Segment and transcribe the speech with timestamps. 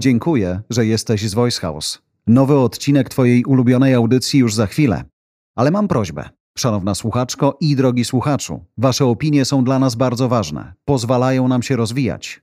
[0.00, 2.02] Dziękuję, że jesteś z Voice House.
[2.26, 5.04] Nowy odcinek Twojej ulubionej audycji już za chwilę.
[5.56, 6.28] Ale mam prośbę.
[6.58, 10.72] Szanowna słuchaczko i drogi słuchaczu, Wasze opinie są dla nas bardzo ważne.
[10.84, 12.42] Pozwalają nam się rozwijać.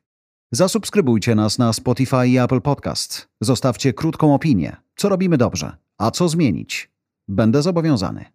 [0.51, 3.27] Zasubskrybujcie nas na Spotify i Apple Podcast.
[3.41, 4.75] Zostawcie krótką opinię.
[4.95, 6.91] Co robimy dobrze, a co zmienić?
[7.27, 8.25] Będę zobowiązany.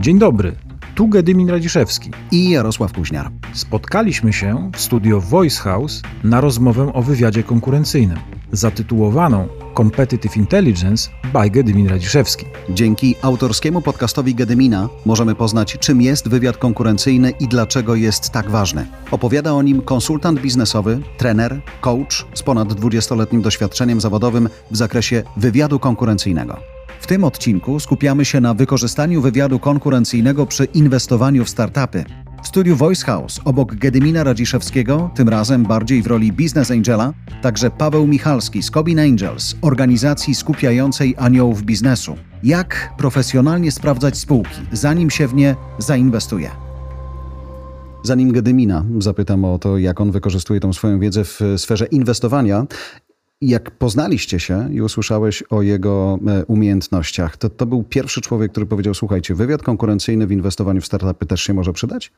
[0.00, 0.56] Dzień dobry,
[0.94, 2.10] tu Gedymin Radziszewski.
[2.30, 3.30] I Jarosław Kuźniar.
[3.52, 8.18] Spotkaliśmy się w studio Voice House na rozmowę o wywiadzie konkurencyjnym,
[8.52, 12.46] zatytułowaną Competitive Intelligence by Gedymin Radziszewski.
[12.68, 18.86] Dzięki autorskiemu podcastowi Gedymina możemy poznać, czym jest wywiad konkurencyjny i dlaczego jest tak ważny.
[19.10, 25.78] Opowiada o nim konsultant biznesowy, trener, coach z ponad 20-letnim doświadczeniem zawodowym w zakresie wywiadu
[25.78, 26.73] konkurencyjnego.
[27.04, 32.04] W tym odcinku skupiamy się na wykorzystaniu wywiadu konkurencyjnego przy inwestowaniu w startupy.
[32.42, 37.70] W studiu Voice House obok Gedymina Radziszewskiego, tym razem bardziej w roli Business Angela, także
[37.70, 42.16] Paweł Michalski z Cobin Angels, organizacji skupiającej aniołów biznesu.
[42.42, 46.50] Jak profesjonalnie sprawdzać spółki, zanim się w nie zainwestuje?
[48.02, 52.66] Zanim Gedymina zapytam o to, jak on wykorzystuje tą swoją wiedzę w sferze inwestowania,
[53.40, 58.66] jak poznaliście się i usłyszałeś o jego e, umiejętnościach, to to był pierwszy człowiek, który
[58.66, 62.12] powiedział: Słuchajcie, wywiad konkurencyjny w inwestowaniu w startupy też się może przydać?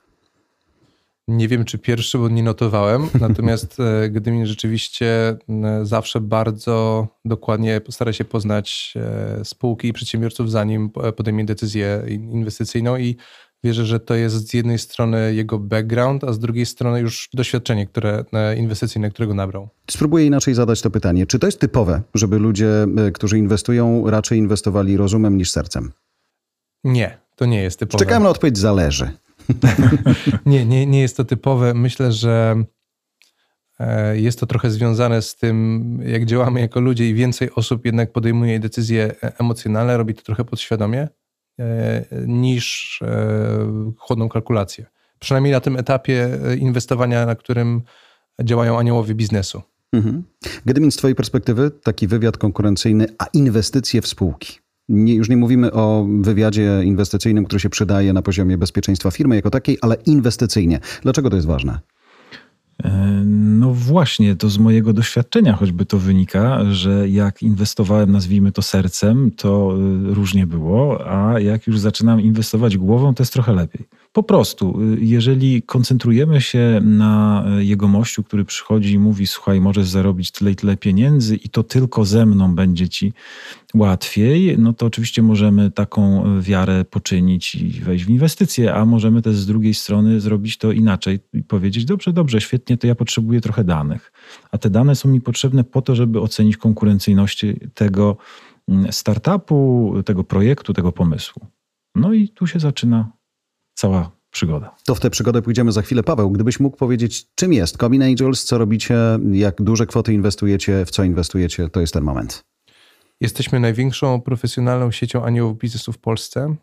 [1.28, 3.08] Nie wiem, czy pierwszy, bo nie notowałem.
[3.20, 5.36] Natomiast e, Gdymin rzeczywiście
[5.82, 13.16] zawsze bardzo dokładnie stara się poznać e, spółki i przedsiębiorców, zanim podejmie decyzję inwestycyjną i
[13.64, 17.86] wierzę, że to jest z jednej strony jego background, a z drugiej strony już doświadczenie
[17.86, 19.68] które, e, inwestycyjne, którego nabrał.
[19.90, 21.26] Spróbuję inaczej zadać to pytanie.
[21.26, 25.92] Czy to jest typowe, żeby ludzie, e, którzy inwestują, raczej inwestowali rozumem niż sercem?
[26.84, 27.98] Nie, to nie jest typowe.
[27.98, 29.10] Czekałem na odpowiedź zależy.
[30.46, 31.74] nie, nie, nie jest to typowe.
[31.74, 32.62] Myślę, że
[33.80, 38.12] e, jest to trochę związane z tym, jak działamy jako ludzie i więcej osób jednak
[38.12, 41.08] podejmuje decyzje emocjonalne, robi to trochę podświadomie.
[41.60, 44.86] E, niż e, chłodną kalkulację.
[45.18, 47.82] Przynajmniej na tym etapie e, inwestowania, na którym
[48.44, 49.62] działają aniołowie biznesu.
[49.92, 50.22] Mhm.
[50.66, 54.58] Gedymin, z Twojej perspektywy taki wywiad konkurencyjny, a inwestycje w spółki.
[54.88, 59.50] Nie, już nie mówimy o wywiadzie inwestycyjnym, który się przydaje na poziomie bezpieczeństwa firmy jako
[59.50, 60.80] takiej, ale inwestycyjnie.
[61.02, 61.80] Dlaczego to jest ważne?
[63.24, 69.30] No właśnie, to z mojego doświadczenia choćby to wynika, że jak inwestowałem, nazwijmy to sercem,
[69.30, 69.76] to
[70.10, 73.86] y, różnie było, a jak już zaczynam inwestować głową, to jest trochę lepiej.
[74.16, 79.88] Po prostu, y, jeżeli koncentrujemy się na y, jegomościu, który przychodzi i mówi: Słuchaj, możesz
[79.88, 83.12] zarobić tyle i tyle pieniędzy, i to tylko ze mną będzie ci
[83.74, 89.36] łatwiej, no to oczywiście możemy taką wiarę poczynić i wejść w inwestycje, a możemy też
[89.36, 93.64] z drugiej strony zrobić to inaczej i powiedzieć: Dobrze, dobrze, świetnie, to ja potrzebuję trochę
[93.64, 94.12] danych.
[94.50, 97.44] A te dane są mi potrzebne po to, żeby ocenić konkurencyjność
[97.74, 98.16] tego
[98.68, 101.46] mm, startupu, tego projektu, tego pomysłu.
[101.94, 103.15] No i tu się zaczyna
[103.76, 104.76] cała przygoda.
[104.84, 106.02] To w tę przygodę pójdziemy za chwilę.
[106.02, 108.94] Paweł, gdybyś mógł powiedzieć, czym jest Combin Angels, co robicie,
[109.32, 112.44] jak duże kwoty inwestujecie, w co inwestujecie, to jest ten moment.
[113.20, 116.54] Jesteśmy największą profesjonalną siecią aniołów biznesu w Polsce.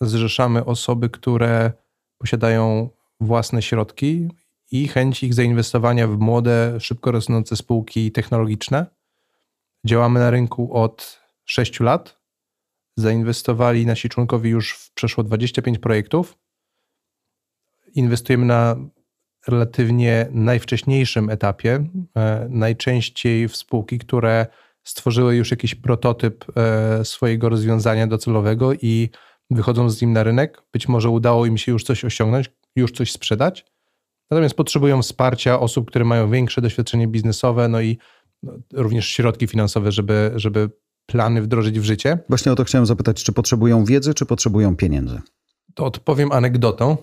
[0.00, 1.72] Zrzeszamy osoby, które
[2.18, 2.90] posiadają
[3.20, 4.28] własne środki
[4.70, 8.86] i chęć ich zainwestowania w młode, szybko rosnące spółki technologiczne.
[9.86, 12.22] Działamy na rynku od 6 lat
[12.96, 16.41] zainwestowali nasi członkowie już w przeszło 25 projektów.
[17.94, 18.76] Inwestujemy na
[19.48, 21.86] relatywnie najwcześniejszym etapie,
[22.16, 24.46] e, najczęściej w spółki, które
[24.84, 29.10] stworzyły już jakiś prototyp e, swojego rozwiązania docelowego i
[29.50, 30.62] wychodzą z nim na rynek.
[30.72, 33.64] Być może udało im się już coś osiągnąć, już coś sprzedać.
[34.30, 37.98] Natomiast potrzebują wsparcia osób, które mają większe doświadczenie biznesowe, no i
[38.42, 40.70] no, również środki finansowe, żeby, żeby
[41.06, 42.18] plany wdrożyć w życie.
[42.28, 45.20] Właśnie o to chciałem zapytać, czy potrzebują wiedzy, czy potrzebują pieniędzy?
[45.74, 46.96] To odpowiem anegdotą.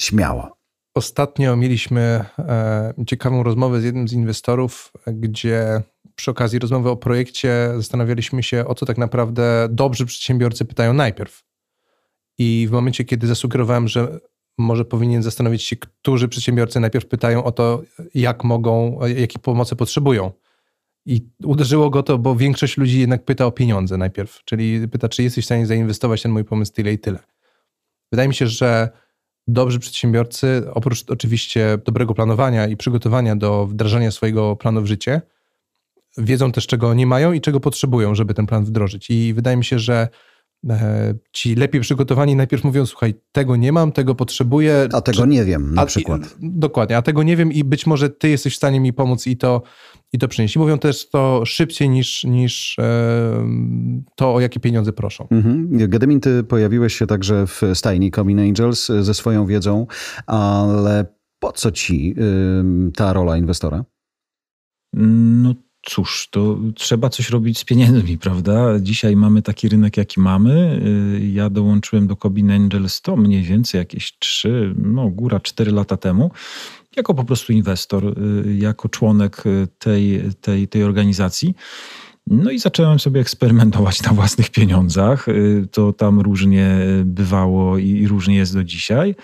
[0.00, 0.56] Śmiało.
[0.94, 5.82] Ostatnio mieliśmy e, ciekawą rozmowę z jednym z inwestorów, gdzie
[6.14, 11.44] przy okazji rozmowy o projekcie zastanawialiśmy się, o co tak naprawdę dobrzy przedsiębiorcy pytają najpierw.
[12.38, 14.20] I w momencie, kiedy zasugerowałem, że
[14.58, 17.82] może powinien zastanowić się, którzy przedsiębiorcy najpierw pytają o to,
[18.14, 20.32] jak mogą, jakiej pomocy potrzebują
[21.06, 25.22] i uderzyło go to, bo większość ludzi jednak pyta o pieniądze najpierw, czyli pyta, czy
[25.22, 27.18] jesteś w stanie zainwestować ten mój pomysł tyle i tyle.
[28.12, 28.88] Wydaje mi się, że
[29.48, 35.22] dobrzy przedsiębiorcy, oprócz oczywiście dobrego planowania i przygotowania do wdrażania swojego planu w życie,
[36.18, 39.10] wiedzą też, czego nie mają i czego potrzebują, żeby ten plan wdrożyć.
[39.10, 40.08] I wydaje mi się, że
[40.70, 44.88] e, ci lepiej przygotowani najpierw mówią, słuchaj, tego nie mam, tego potrzebuję.
[44.92, 46.22] A tego czy, nie wiem, na a, przykład.
[46.22, 49.26] I, dokładnie, a tego nie wiem i być może ty jesteś w stanie mi pomóc
[49.26, 49.62] i to,
[50.16, 50.56] i to przynieść.
[50.56, 53.48] I mówią też to szybciej niż, niż e,
[54.16, 55.28] to, o jakie pieniądze proszą.
[55.30, 55.68] Mhm.
[55.88, 59.86] Gedemin, ty pojawiłeś się także w stajni Comin Angels ze swoją wiedzą,
[60.26, 61.06] ale
[61.38, 62.14] po co ci
[62.88, 63.84] y, ta rola inwestora?
[64.92, 68.80] No cóż, to trzeba coś robić z pieniędzmi, prawda?
[68.80, 70.80] Dzisiaj mamy taki rynek, jaki mamy.
[71.20, 75.96] Y, ja dołączyłem do Cobin Angels to mniej więcej jakieś 3, no góra 4 lata
[75.96, 76.30] temu.
[76.96, 78.04] Jako po prostu inwestor,
[78.46, 81.54] y, jako członek y, tej, tej, tej organizacji.
[82.26, 85.26] No i zacząłem sobie eksperymentować na własnych pieniądzach.
[85.72, 89.14] To tam różnie bywało i różnie jest do dzisiaj.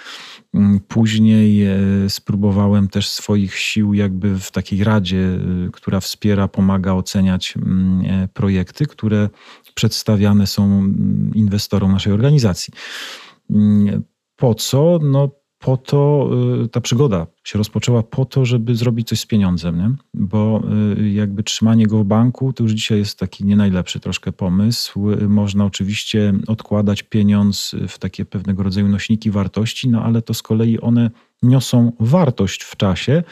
[0.55, 1.77] Mm, później e,
[2.09, 5.39] spróbowałem też swoich sił jakby w takiej radzie,
[5.73, 9.29] która wspiera, pomaga oceniać mm, e, projekty, które
[9.75, 12.75] przedstawiane są mm, inwestorom naszej organizacji.
[14.37, 14.99] Po co?
[15.03, 16.31] No po to
[16.65, 19.91] y, ta przygoda się rozpoczęła po to, żeby zrobić coś z pieniądzem, nie?
[20.15, 20.63] bo
[20.99, 25.01] y, jakby trzymanie go w banku to już dzisiaj jest taki nie najlepszy troszkę pomysł.
[25.29, 30.81] Można oczywiście odkładać pieniądz w takie pewnego rodzaju nośniki wartości, no ale to z kolei
[30.81, 31.11] one
[31.43, 33.23] niosą wartość w czasie,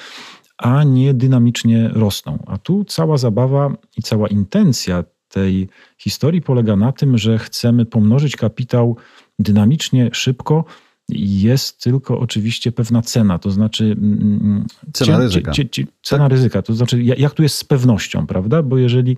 [0.59, 2.45] a nie dynamicznie rosną.
[2.47, 5.69] A tu cała zabawa i cała intencja tej
[5.99, 8.97] historii polega na tym, że chcemy pomnożyć kapitał
[9.39, 10.65] dynamicznie, szybko,
[11.13, 13.85] jest tylko oczywiście pewna cena, to znaczy.
[13.85, 15.53] Mm, mm, cena ryzyka.
[15.53, 16.33] Cie, cena tak?
[16.33, 18.63] ryzyka, to znaczy, jak tu jest z pewnością, prawda?
[18.63, 19.17] Bo jeżeli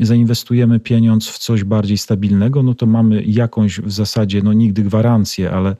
[0.00, 5.50] zainwestujemy pieniądz w coś bardziej stabilnego, no to mamy jakąś w zasadzie, no nigdy gwarancję,
[5.50, 5.76] ale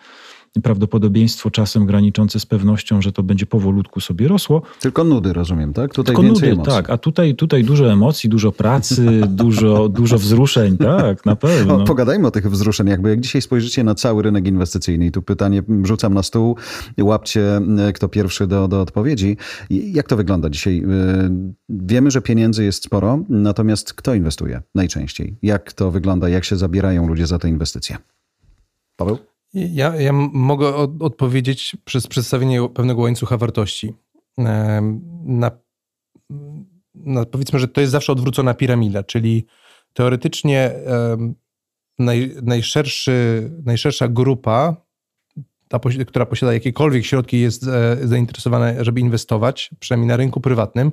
[0.62, 4.62] prawdopodobieństwo czasem graniczące z pewnością, że to będzie powolutku sobie rosło.
[4.80, 5.94] Tylko nudy, rozumiem, tak?
[5.94, 6.72] Tutaj Tylko nudy, emocji.
[6.72, 6.90] tak.
[6.90, 11.74] A tutaj, tutaj dużo emocji, dużo pracy, dużo, dużo wzruszeń, tak, na pewno.
[11.74, 15.22] O, pogadajmy o tych wzruszeniach, bo jak dzisiaj spojrzycie na cały rynek inwestycyjny i tu
[15.22, 16.56] pytanie rzucam na stół,
[17.00, 19.36] łapcie e, kto pierwszy do, do odpowiedzi.
[19.70, 20.78] Jak to wygląda dzisiaj?
[20.78, 21.30] E,
[21.68, 25.36] wiemy, że pieniędzy jest sporo, natomiast kto inwestuje najczęściej?
[25.42, 26.28] Jak to wygląda?
[26.28, 27.96] Jak się zabierają ludzie za te inwestycje?
[28.96, 29.29] Paweł?
[29.54, 33.94] Ja, ja mogę od, odpowiedzieć przez przedstawienie pewnego łańcucha wartości.
[34.38, 35.50] Na,
[36.94, 39.46] na, powiedzmy, że to jest zawsze odwrócona piramida, czyli
[39.92, 40.72] teoretycznie
[41.98, 44.76] naj, najszerszy, najszersza grupa,
[45.68, 50.92] ta, która posiada jakiekolwiek środki, jest e, zainteresowana, żeby inwestować, przynajmniej na rynku prywatnym,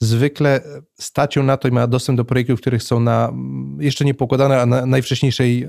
[0.00, 0.60] zwykle
[1.00, 3.32] stać ją na to i ma dostęp do projektów, które są na
[3.78, 5.62] jeszcze nie pokładane, a na najwcześniejszej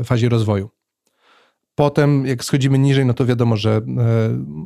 [0.00, 0.75] e, fazie rozwoju.
[1.76, 3.82] Potem, jak schodzimy niżej, no to wiadomo, że e,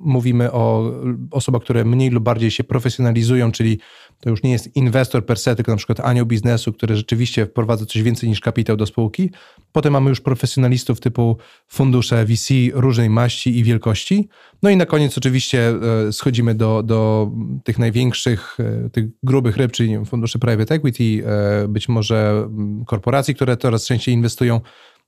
[0.02, 0.92] mówimy o
[1.30, 3.78] osobach, które mniej lub bardziej się profesjonalizują, czyli
[4.20, 7.86] to już nie jest inwestor per se, tylko na przykład anioł biznesu, który rzeczywiście wprowadza
[7.86, 9.30] coś więcej niż kapitał do spółki.
[9.72, 11.36] Potem mamy już profesjonalistów typu
[11.68, 14.28] fundusze VC różnej maści i wielkości.
[14.62, 15.74] No i na koniec oczywiście
[16.08, 17.30] e, schodzimy do, do
[17.64, 21.24] tych największych, e, tych grubych ryb, czyli fundusze private equity,
[21.68, 24.60] być może mm, korporacji, które coraz częściej inwestują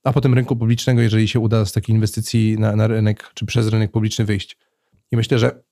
[0.04, 3.68] a potem rynku publicznego, jeżeli się uda z takiej inwestycji na, na rynek czy przez
[3.68, 4.58] rynek publiczny wyjść.
[5.10, 5.62] I myślę, że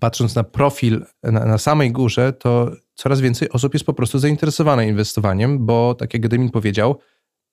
[0.00, 4.88] patrząc na profil na, na, samej górze, to coraz więcej osób jest po prostu zainteresowane
[4.88, 6.98] inwestowaniem, bo tak jak Gedemin powiedział,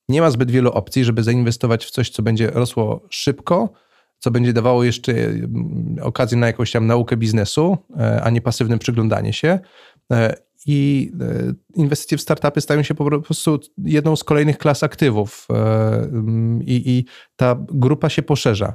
[0.08, 3.72] nie ma zbyt wielu opcji, żeby zainwestować w coś, co będzie rosło szybko,
[4.18, 8.78] co będzie dawało jeszcze mm, okazję na jakąś tam naukę biznesu, e, a nie pasywne
[8.78, 9.58] przyglądanie się.
[10.66, 16.10] I e, inwestycje w startupy stają się po prostu jedną z kolejnych klas aktywów e,
[16.64, 17.04] i, i
[17.36, 18.74] ta grupa się poszerza.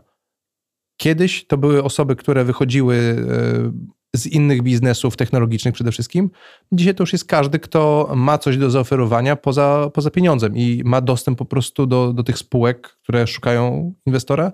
[0.98, 6.29] Kiedyś to były osoby, które wychodziły e, z innych biznesów technologicznych przede wszystkim.
[6.71, 11.01] Dzisiaj to już jest każdy, kto ma coś do zaoferowania poza, poza pieniądzem i ma
[11.01, 14.51] dostęp po prostu do, do tych spółek, które szukają inwestora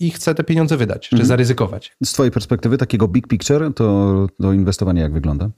[0.00, 1.28] i chce te pieniądze wydać, czy mhm.
[1.28, 1.96] zaryzykować.
[2.04, 5.50] Z Twojej perspektywy takiego big picture, to, to inwestowanie jak wygląda?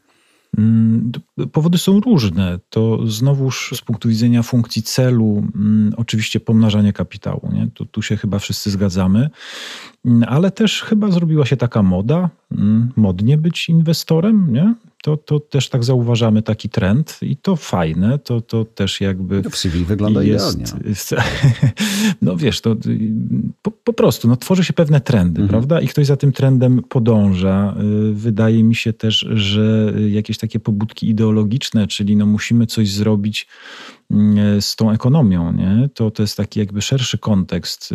[0.58, 1.12] Mm,
[1.52, 2.58] powody są różne.
[2.68, 7.50] To znowuż z punktu widzenia funkcji celu, mm, oczywiście pomnażanie kapitału.
[7.52, 7.68] Nie?
[7.74, 9.30] Tu, tu się chyba wszyscy zgadzamy,
[10.28, 12.30] ale też chyba zrobiła się taka moda,
[12.96, 14.52] modnie być inwestorem.
[14.52, 14.74] Nie?
[15.02, 19.42] To, to też tak zauważamy taki trend i to fajne, to, to też jakby.
[19.44, 20.94] No w CV wygląda jest, idealnie.
[22.22, 22.76] No wiesz, to
[23.62, 25.48] po, po, prostu no, tworzy się pewne trendy, mhm.
[25.48, 25.80] prawda?
[25.80, 27.74] I ktoś za tym trendem podąża.
[28.10, 33.46] Y, wydaje mi się też, że jakieś takie pobudki ideologiczne, czyli no musimy coś zrobić
[34.10, 34.16] y,
[34.60, 35.88] z tą ekonomią, nie?
[35.94, 37.94] To, to jest taki jakby szerszy kontekst.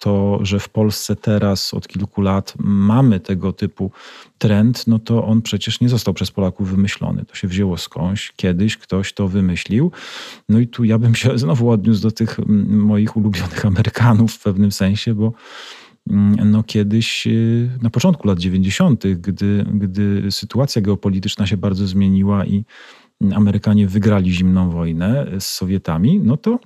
[0.00, 3.90] To, że w Polsce teraz od kilku lat mamy tego typu
[4.38, 7.24] trend, no to on przecież nie został przez Polaków wymyślony.
[7.24, 9.92] To się wzięło skądś, kiedyś ktoś to wymyślił.
[10.48, 12.38] No i tu ja bym się znowu odniósł do tych
[12.68, 15.32] moich ulubionych Amerykanów w pewnym sensie, bo
[16.44, 22.64] no kiedyś y, na początku lat 90., gdy, gdy sytuacja geopolityczna się bardzo zmieniła i
[23.34, 26.58] Amerykanie wygrali zimną wojnę z Sowietami, no to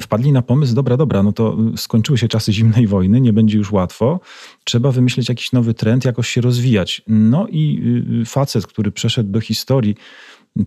[0.00, 3.72] wpadli na pomysł, dobra, dobra, no to skończyły się czasy zimnej wojny, nie będzie już
[3.72, 4.20] łatwo,
[4.64, 7.02] trzeba wymyślić jakiś nowy trend, jakoś się rozwijać.
[7.08, 7.82] No i
[8.22, 9.94] y, facet, który przeszedł do historii,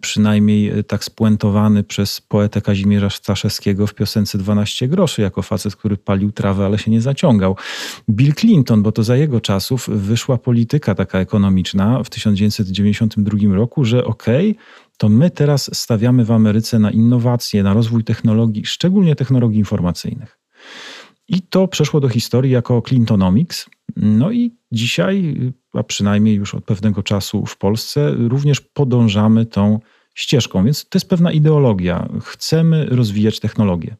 [0.02, 6.32] przynajmniej tak spuentowany przez poetę Kazimierza Staszewskiego w piosence 12 groszy, jako facet, który palił
[6.32, 7.56] trawę, ale się nie zaciągał.
[8.10, 14.06] Bill Clinton, bo to za jego czasów wyszła polityka taka ekonomiczna w 1992 roku, że
[14.06, 14.64] okej, okay,
[14.98, 20.40] to my teraz stawiamy w Ameryce na innowacje, na rozwój technologii, szczególnie technologii informacyjnych.
[21.28, 23.70] I to przeszło do historii jako Clintonomics.
[23.96, 25.36] No i dzisiaj,
[25.74, 29.80] a przynajmniej już od pewnego czasu w Polsce, również podążamy tą
[30.16, 30.64] ścieżką.
[30.64, 32.10] Więc to jest pewna ideologia.
[32.22, 33.96] Chcemy rozwijać technologię.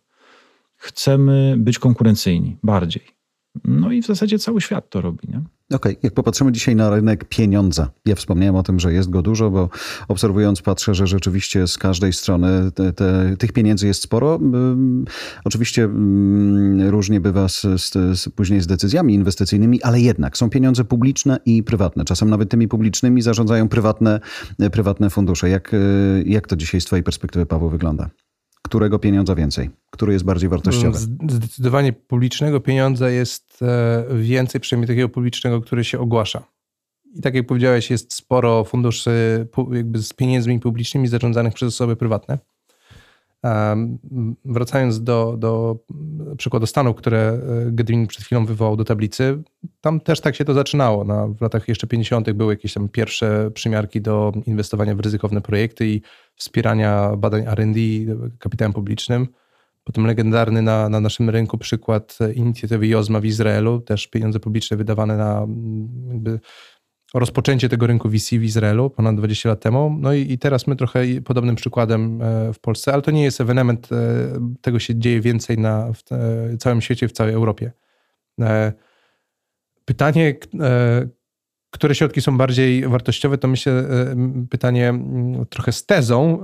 [0.76, 3.17] Chcemy być konkurencyjni bardziej.
[3.66, 5.28] No i w zasadzie cały świat to robi.
[5.28, 5.38] Nie?
[5.38, 5.96] Okej, okay.
[6.04, 9.70] jak popatrzymy dzisiaj na rynek pieniądza, ja wspomniałem o tym, że jest go dużo, bo
[10.08, 14.40] obserwując patrzę, że rzeczywiście z każdej strony te, te, tych pieniędzy jest sporo.
[15.46, 15.90] Oczywiście
[16.88, 21.64] różnie bywa z, z, z, później z decyzjami inwestycyjnymi, ale jednak są pieniądze publiczne i
[21.64, 22.06] prywatne.
[22.06, 24.20] Czasem nawet tymi publicznymi zarządzają prywatne,
[24.72, 25.50] prywatne fundusze.
[25.50, 25.76] Jak,
[26.26, 28.10] jak to dzisiaj z twojej perspektywy, Paweł, wygląda?
[28.68, 29.70] Którego pieniądza więcej?
[29.90, 30.98] Który jest bardziej wartościowy?
[31.30, 36.44] Zdecydowanie publicznego pieniądza jest e, więcej, przynajmniej takiego publicznego, który się ogłasza.
[37.16, 42.38] I tak jak powiedziałeś, jest sporo funduszy jakby z pieniędzmi publicznymi zarządzanych przez osoby prywatne.
[44.46, 45.78] Wracając do, do
[46.38, 49.44] przykładu Stanów, które e, Gedwin przed chwilą wywołał do tablicy,
[49.82, 51.04] tam też tak się to zaczynało.
[51.04, 52.32] No, w latach jeszcze 50.
[52.32, 56.02] były jakieś tam pierwsze przymiarki do inwestowania w ryzykowne projekty i
[56.36, 57.80] wspierania badań RD
[58.40, 59.28] kapitałem publicznym.
[59.84, 65.18] Potem legendarny na, na naszym rynku przykład inicjatywy Jozma w Izraelu, też pieniądze publiczne wydawane
[65.18, 65.48] na
[66.10, 66.40] jakby
[67.14, 69.98] rozpoczęcie tego rynku VC w Izraelu ponad 20 lat temu.
[70.00, 73.42] No i, i, teraz my trochę podobnym przykładem e, w Polsce, ale to nie jest
[73.42, 76.04] ewenement, e, tego się dzieje więcej na w
[76.60, 77.72] całym świecie, w całej Europie.
[78.42, 78.74] E,
[79.86, 80.36] pytanie,
[81.72, 83.86] które środki są bardziej wartościowe, to myślę
[84.50, 85.00] pytanie
[85.50, 86.44] trochę z tezą,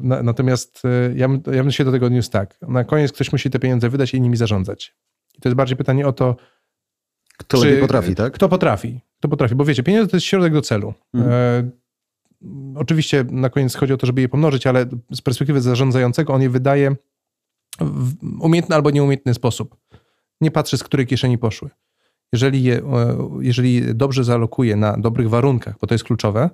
[0.00, 0.82] natomiast
[1.14, 2.58] ja bym, ja bym się do tego odniósł tak.
[2.62, 4.96] Na koniec ktoś musi te pieniądze wydać i nimi zarządzać.
[5.38, 6.36] I to jest bardziej pytanie o to,
[7.38, 8.32] kto czy, potrafi, tak?
[8.32, 9.00] Kto potrafi.
[9.18, 10.94] Kto potrafi, bo wiecie, pieniądze to jest środek do celu.
[11.14, 11.32] Mhm.
[11.32, 11.70] E,
[12.80, 16.50] oczywiście na koniec chodzi o to, żeby je pomnożyć, ale z perspektywy zarządzającego on je
[16.50, 16.96] wydaje
[17.80, 19.76] w umiejętny albo nieumiejętny sposób.
[20.40, 21.70] Nie patrzy, z której kieszeni poszły.
[22.32, 26.50] Jeżeli je, e, jeżeli dobrze zalokuje na dobrych warunkach, bo to jest kluczowe,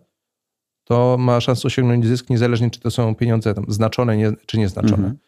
[0.84, 4.94] to ma szansę osiągnąć zysk, niezależnie czy to są pieniądze tam znaczone nie, czy nieznaczone.
[4.96, 5.18] Mhm.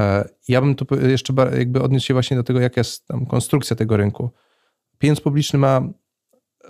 [0.00, 3.76] E, ja bym tu jeszcze jakby odniósł się właśnie do tego, jaka jest tam konstrukcja
[3.76, 4.30] tego rynku
[5.02, 6.68] pieniądz publiczny ma e,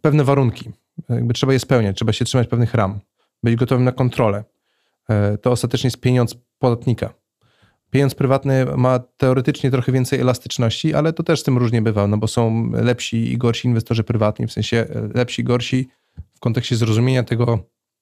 [0.00, 0.70] pewne warunki.
[1.08, 3.00] Jakby trzeba je spełniać, trzeba się trzymać pewnych ram,
[3.42, 4.44] być gotowym na kontrolę.
[5.08, 7.14] E, to ostatecznie jest pieniądz podatnika.
[7.90, 12.16] Pieniądz prywatny ma teoretycznie trochę więcej elastyczności, ale to też z tym różnie bywa, no
[12.16, 15.88] bo są lepsi i gorsi inwestorzy prywatni, w sensie e, lepsi i gorsi
[16.34, 17.58] w kontekście zrozumienia tego,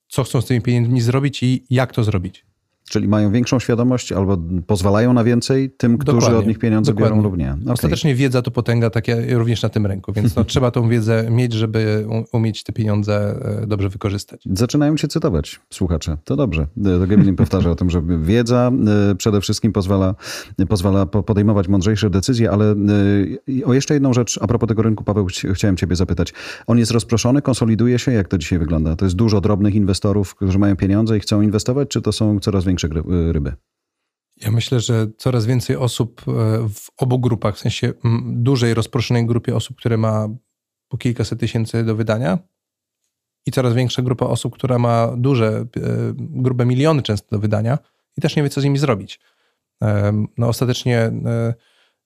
[0.08, 2.45] co chcą z tymi pieniędzmi zrobić i jak to zrobić.
[2.88, 7.16] Czyli mają większą świadomość albo pozwalają na więcej tym, którzy dokładnie, od nich pieniądze dokładnie.
[7.16, 7.52] biorą lub nie.
[7.62, 7.72] Okay.
[7.72, 11.52] Ostatecznie wiedza to potęga takie również na tym rynku, więc no, trzeba tą wiedzę mieć,
[11.52, 14.44] żeby umieć te pieniądze e, dobrze wykorzystać.
[14.52, 16.16] Zaczynają cię cytować słuchacze.
[16.24, 16.66] To dobrze.
[16.84, 18.70] To Gemini powtarza o tym, że wiedza
[19.10, 20.14] e, przede wszystkim pozwala,
[20.68, 25.26] pozwala podejmować mądrzejsze decyzje, ale e, o jeszcze jedną rzecz a propos tego rynku, Paweł,
[25.54, 26.32] chciałem ciebie zapytać.
[26.66, 28.12] On jest rozproszony, konsoliduje się?
[28.12, 28.96] Jak to dzisiaj wygląda?
[28.96, 32.64] To jest dużo drobnych inwestorów, którzy mają pieniądze i chcą inwestować, czy to są coraz
[32.64, 32.88] większe większe
[33.32, 33.52] ryby?
[34.36, 36.32] Ja myślę, że coraz więcej osób e,
[36.68, 37.92] w obu grupach, w sensie
[38.26, 40.28] dużej, rozproszonej grupie osób, które ma
[40.88, 42.38] po kilkaset tysięcy do wydania
[43.46, 45.66] i coraz większa grupa osób, która ma duże, e,
[46.16, 47.78] grube miliony często do wydania
[48.16, 49.20] i też nie wie, co z nimi zrobić.
[49.82, 51.12] E, no ostatecznie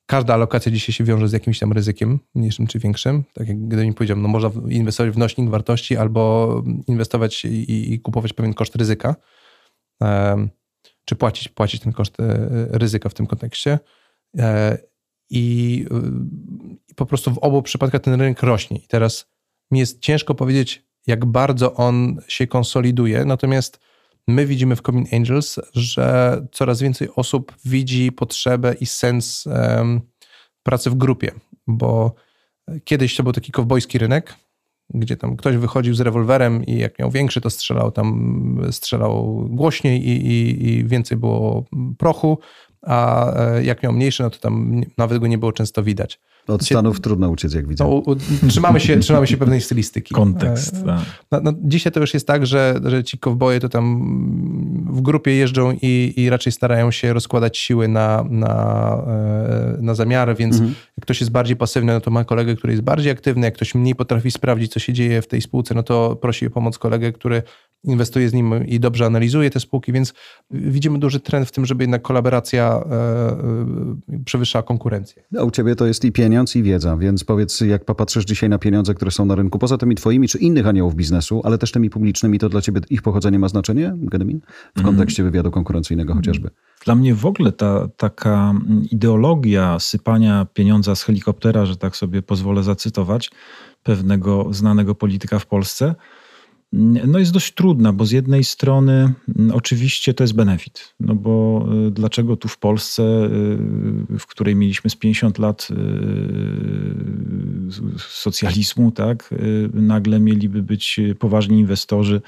[0.06, 3.24] każda alokacja dzisiaj się wiąże z jakimś tam ryzykiem, mniejszym czy większym.
[3.34, 6.54] Tak jak gdybym powiedział, no można inwestować w nośnik wartości albo
[6.86, 9.14] inwestować i, i kupować pewien koszt ryzyka
[11.04, 12.25] czy płacić, płacić ten koszt e,
[12.71, 13.78] ryzyka w tym kontekście.
[14.38, 14.78] E,
[15.30, 15.87] I,
[16.88, 18.78] I po prostu w obu przypadkach ten rynek rośnie.
[18.78, 19.26] I teraz
[19.71, 23.80] mi jest ciężko powiedzieć, jak bardzo on się konsoliduje, natomiast
[24.28, 30.00] my widzimy w Comin Angels, że coraz więcej osób widzi potrzebę i sens um,
[30.62, 31.33] pracy w grupie,
[31.66, 32.14] bo
[32.85, 34.35] kiedyś to był taki kowbojski rynek,
[34.94, 40.09] gdzie tam ktoś wychodził z rewolwerem i jak miał większy, to strzelał tam, strzelał głośniej
[40.09, 41.64] i, i, i więcej było
[41.99, 42.38] prochu,
[42.82, 46.20] a e, jak miał mniejszy, no to tam nawet go nie było często widać.
[46.49, 48.02] Od Stanów trudno uciec, jak widzę.
[48.06, 48.16] No,
[48.49, 50.14] trzymamy, się, trzymamy się pewnej stylistyki.
[50.14, 51.00] Kontekst, e, tak.
[51.32, 54.00] No, no, dzisiaj to już jest tak, że, że ci kowboje to tam
[54.92, 60.34] w grupie jeżdżą i, i raczej starają się rozkładać siły na, na, e, na zamiary,
[60.34, 60.75] więc mhm.
[60.96, 63.75] jak ktoś jest bardziej pasywny, no to ma kolegę, który jest bardziej aktywny, jak ktoś
[63.75, 67.12] mniej potrafi sprawdzić, co się dzieje w tej spółce, no to prosi o pomoc kolegę,
[67.12, 67.42] który
[67.84, 70.14] inwestuje z nim i dobrze analizuje te spółki, więc
[70.50, 75.22] widzimy duży trend w tym, żeby jednak kolaboracja e, e, przewyższała konkurencję.
[75.38, 78.58] A u ciebie to jest i pieniądz, i wiedza, więc powiedz, jak popatrzysz dzisiaj na
[78.58, 81.90] pieniądze, które są na rynku, poza tymi twoimi czy innych aniołów biznesu, ale też tymi
[81.90, 84.40] publicznymi, to dla ciebie ich pochodzenie ma znaczenie, Gedemin?
[84.40, 84.87] W mhm.
[84.87, 86.50] kontekście wywiadu konkurencyjnego chociażby.
[86.84, 88.54] Dla mnie w ogóle ta taka
[88.90, 93.30] ideologia sypania pieniądza z helikoptera, że tak sobie pozwolę zacytować,
[93.82, 95.94] pewnego znanego polityka w Polsce,
[96.72, 101.66] no jest dość trudna, bo z jednej strony mm, oczywiście to jest benefit, no bo
[101.86, 103.02] y, dlaczego tu w Polsce,
[104.12, 105.74] y, w której mieliśmy z 50 lat y,
[107.98, 109.34] socjalizmu, tak,
[109.74, 112.20] nagle mieliby być poważni inwestorzy,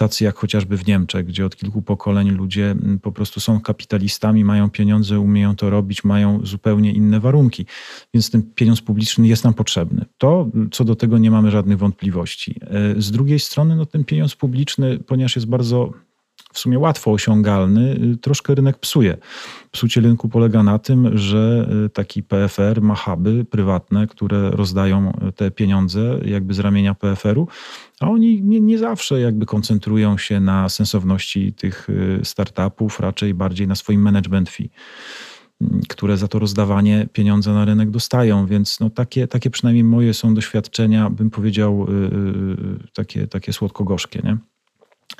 [0.00, 4.70] tacy jak chociażby w Niemczech, gdzie od kilku pokoleń ludzie po prostu są kapitalistami, mają
[4.70, 7.66] pieniądze, umieją to robić, mają zupełnie inne warunki.
[8.14, 10.04] Więc ten pieniądz publiczny jest nam potrzebny.
[10.18, 12.60] To, co do tego nie mamy żadnych wątpliwości.
[12.60, 15.92] E, z drugiej strony, no, ten pieniądz publiczny, ponieważ jest bardzo
[16.52, 19.16] w sumie łatwo osiągalny, y, troszkę rynek psuje.
[19.70, 25.32] Psucie rynku polega na tym, że y, taki PFR ma huby prywatne, które rozdają y,
[25.32, 27.48] te pieniądze jakby z ramienia PFR-u,
[28.00, 31.88] a oni nie, nie zawsze jakby koncentrują się na sensowności tych
[32.22, 34.70] startupów, raczej bardziej na swoim management fee
[35.60, 40.14] mm, które za to rozdawanie pieniądze na rynek dostają, więc no takie, takie przynajmniej moje
[40.14, 44.20] są doświadczenia, bym powiedział, yy, takie, takie słodko-gorzkie.
[44.24, 44.38] Nie?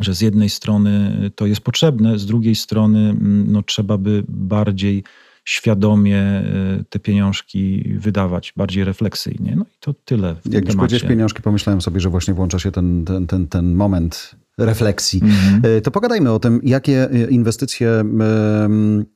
[0.01, 5.05] Że z jednej strony to jest potrzebne, z drugiej strony mm, no, trzeba by bardziej
[5.45, 6.43] świadomie
[6.81, 9.55] y, te pieniążki wydawać, bardziej refleksyjnie.
[9.57, 12.73] No i to tyle w Jak już powiedziałeś pieniążki, pomyślałem sobie, że właśnie włącza się
[12.73, 15.21] ten, ten, ten, ten moment refleksji.
[15.23, 15.81] Mm -hmm.
[15.83, 18.05] To pogadajmy o tym, jakie y, inwestycje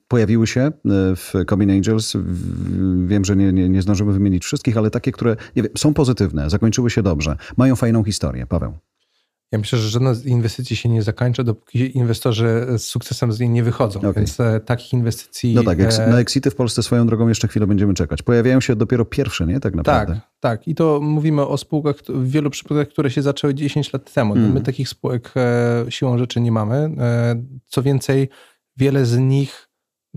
[0.09, 0.71] pojawiły się
[1.17, 2.17] w Combin Angels.
[3.07, 6.91] Wiem, że nie, nie, nie zdążymy wymienić wszystkich, ale takie, które wiem, są pozytywne, zakończyły
[6.91, 8.47] się dobrze, mają fajną historię.
[8.47, 8.79] Paweł.
[9.55, 13.51] Ja myślę, że żadna z inwestycji się nie zakończy, dopóki inwestorzy z sukcesem z niej
[13.51, 13.99] nie wychodzą.
[13.99, 14.13] Okay.
[14.13, 15.55] Więc e, takich inwestycji.
[15.55, 18.23] No tak, e, na exity w Polsce swoją drogą jeszcze chwilę będziemy czekać.
[18.23, 19.61] Pojawiają się dopiero pierwsze, nie?
[19.61, 20.15] Tak naprawdę.
[20.15, 20.69] Tak, tak.
[20.69, 24.35] I to mówimy o spółkach w wielu przypadkach, które się zaczęły 10 lat temu.
[24.37, 24.53] Mm.
[24.53, 26.91] My takich spółek e, siłą rzeczy nie mamy.
[27.67, 28.29] Co więcej,
[28.77, 29.64] wiele z nich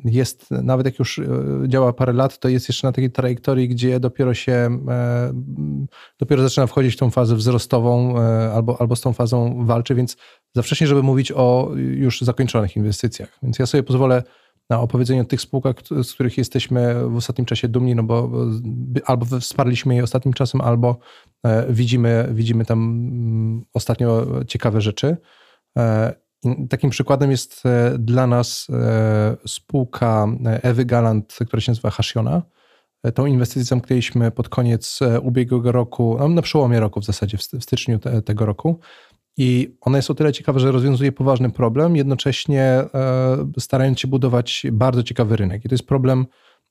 [0.06, 1.26] jest, nawet jak już e,
[1.68, 5.34] działa parę lat, to jest jeszcze na takiej trajektorii, gdzie dopiero się, e,
[6.20, 10.18] dopiero zaczyna wchodzić w tą fazę wzrostową e, albo, albo z tą fazą walczy, więc
[10.56, 13.40] za wcześnie, żeby mówić o już zakończonych inwestycjach.
[13.44, 14.24] Więc ja sobie pozwolę
[14.70, 18.32] na opowiedzenie o tych spółkach, z których jesteśmy w ostatnim czasie dumni, no bo
[19.06, 21.00] albo wsparliśmy je ostatnim czasem, albo
[21.70, 25.18] widzimy, widzimy tam mm, ostatnio ciekawe rzeczy.
[26.70, 32.42] Takim przykładem jest e, dla nas e, spółka e, Ewy Galant, która się nazywa Hasiona.
[33.14, 38.00] Tą inwestycję zamknęliśmy pod koniec ubiegłego roku, no, na przełomie roku w zasadzie, w styczniu
[38.00, 38.80] te, tego roku.
[39.38, 42.84] I ona jest o tyle ciekawa, że rozwiązuje poważny problem, jednocześnie
[43.60, 45.66] starając się budować bardzo ciekawy rynek.
[45.66, 46.26] I to jest problem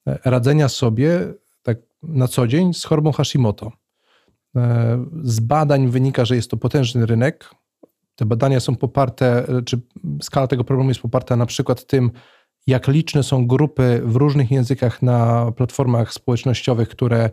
[0.07, 3.73] radzenia sobie tak na co dzień z chorobą Hashimoto.
[5.23, 7.51] Z badań wynika, że jest to potężny rynek,
[8.17, 9.81] te badania są poparte, czy
[10.23, 12.11] skala tego problemu jest poparta na przykład tym,
[12.67, 17.31] jak liczne są grupy w różnych językach na platformach społecznościowych, które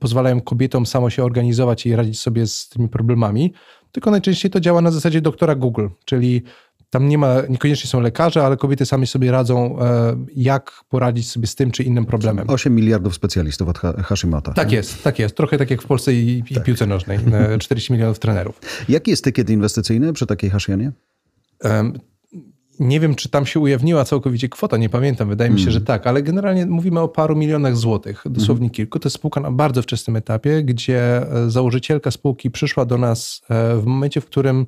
[0.00, 3.52] pozwalają kobietom samo się organizować i radzić sobie z tymi problemami.
[3.92, 6.42] Tylko najczęściej to działa na zasadzie doktora Google, czyli
[6.90, 11.46] tam nie ma, niekoniecznie są lekarze, ale kobiety same sobie radzą, e, jak poradzić sobie
[11.46, 12.50] z tym czy innym problemem.
[12.50, 14.52] 8 miliardów specjalistów od Hashimota.
[14.52, 15.36] Tak jest, tak jest.
[15.36, 16.64] Trochę tak jak w Polsce i, i tak.
[16.64, 17.18] piłce nożnej.
[17.58, 18.60] 40 milionów trenerów.
[18.88, 20.92] Jaki jest tykiet inwestycyjny przy takiej Hashionie?
[21.64, 21.98] Um,
[22.80, 25.72] nie wiem, czy tam się ujawniła całkowicie kwota, nie pamiętam, wydaje mi się, mm.
[25.72, 28.70] że tak, ale generalnie mówimy o paru milionach złotych, dosłownie mm.
[28.70, 28.98] kilku.
[28.98, 33.76] To jest spółka na bardzo wczesnym etapie, gdzie e, założycielka spółki przyszła do nas e,
[33.76, 34.66] w momencie, w którym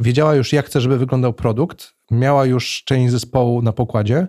[0.00, 4.26] wiedziała już, jak chce, żeby wyglądał produkt, miała już część zespołu na pokładzie,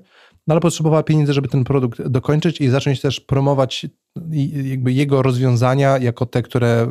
[0.47, 3.85] no ale potrzebowała pieniędzy, żeby ten produkt dokończyć i zacząć też promować
[4.63, 6.87] jakby jego rozwiązania jako te, które y,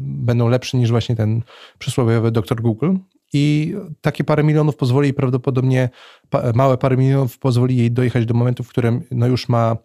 [0.00, 1.42] będą lepsze niż właśnie ten
[1.78, 2.94] przysłowiowy doktor Google.
[3.32, 5.88] I takie parę milionów pozwoli prawdopodobnie,
[6.54, 9.76] małe parę milionów pozwoli jej dojechać do momentu, w którym no już ma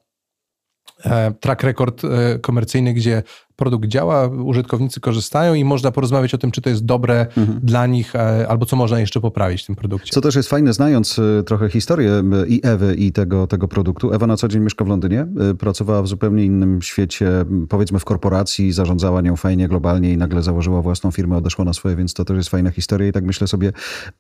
[1.40, 2.02] track record
[2.42, 3.24] komercyjny, gdzie
[3.56, 7.60] produkt działa, użytkownicy korzystają i można porozmawiać o tym, czy to jest dobre mhm.
[7.64, 10.14] dla nich, e, albo co można jeszcze poprawić w tym produkcie.
[10.14, 14.14] Co też jest fajne, znając e, trochę historię i Ewy, i tego, tego produktu.
[14.14, 17.30] Ewa na co dzień mieszka w Londynie, e, pracowała w zupełnie innym świecie,
[17.70, 21.96] powiedzmy w korporacji, zarządzała nią fajnie, globalnie i nagle założyła własną firmę, odeszła na swoje,
[21.96, 23.72] więc to też jest fajna historia i tak myślę sobie,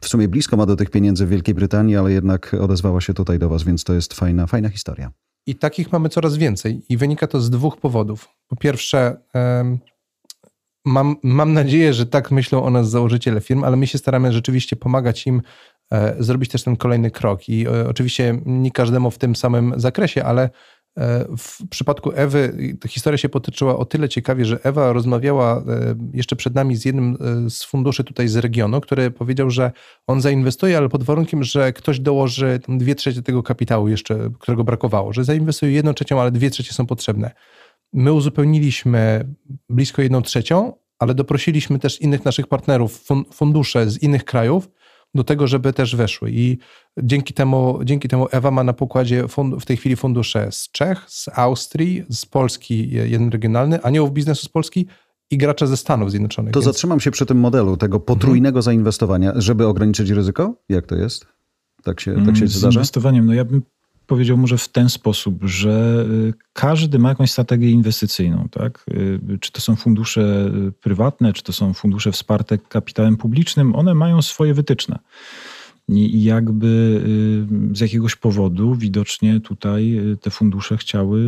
[0.01, 3.39] w sumie blisko ma do tych pieniędzy w Wielkiej Brytanii, ale jednak odezwała się tutaj
[3.39, 5.11] do was, więc to jest fajna, fajna historia.
[5.47, 6.81] I takich mamy coraz więcej.
[6.89, 8.29] I wynika to z dwóch powodów.
[8.47, 9.17] Po pierwsze,
[10.85, 14.75] mam, mam nadzieję, że tak myślą o nas założyciele firm, ale my się staramy rzeczywiście
[14.75, 15.41] pomagać im
[15.91, 17.49] e, zrobić też ten kolejny krok.
[17.49, 20.49] I e, oczywiście nie każdemu w tym samym zakresie, ale
[21.37, 26.55] w przypadku Ewy historia się potyczyła o tyle ciekawie, że Ewa rozmawiała e, jeszcze przed
[26.55, 29.71] nami z jednym e, z funduszy tutaj z regionu, który powiedział, że
[30.07, 35.13] on zainwestuje, ale pod warunkiem, że ktoś dołoży dwie trzecie tego kapitału jeszcze, którego brakowało,
[35.13, 37.31] że zainwestuje jedną trzecią, ale dwie trzecie są potrzebne.
[37.93, 39.27] My uzupełniliśmy
[39.69, 44.69] blisko jedną trzecią, ale doprosiliśmy też innych naszych partnerów, fundusze z innych krajów,
[45.15, 46.31] do tego, żeby też weszły.
[46.31, 46.57] I
[47.03, 51.05] dzięki temu, dzięki temu Ewa ma na pokładzie fund, w tej chwili fundusze z Czech,
[51.07, 54.87] z Austrii, z Polski jeden regionalny, aniołów biznesu z Polski
[55.31, 56.53] i gracza ze Stanów Zjednoczonych.
[56.53, 56.65] To więc...
[56.65, 58.63] zatrzymam się przy tym modelu tego potrójnego mhm.
[58.63, 60.55] zainwestowania, żeby ograniczyć ryzyko?
[60.69, 61.25] Jak to jest?
[61.83, 62.71] Tak się, tak się mm, zdarza?
[62.71, 63.61] Z inwestowaniem, no ja bym
[64.07, 68.47] powiedział może w ten sposób, że y, każdy ma jakąś strategię inwestycyjną.
[68.51, 68.85] Tak?
[68.91, 73.93] Y, czy to są fundusze y, prywatne, czy to są fundusze wsparte kapitałem publicznym, one
[73.93, 74.99] mają swoje wytyczne.
[75.89, 76.67] I jakby
[77.71, 81.23] y, z jakiegoś powodu widocznie tutaj y, te fundusze chciały y,